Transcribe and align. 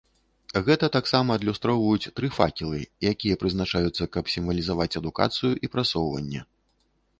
Гэта 0.69 0.87
таксама 0.95 1.35
адлюстроўваюць 1.39 2.11
тры 2.21 2.31
факелы, 2.37 2.81
якія 3.11 3.39
прызначаюцца, 3.45 4.09
каб 4.19 4.33
сімвалізаваць 4.39 4.91
адукацыю 5.03 5.53
і 5.67 5.73
прасоўванне. 5.77 6.47